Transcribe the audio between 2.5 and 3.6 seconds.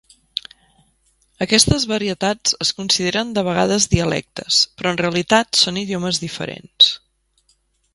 es consideren de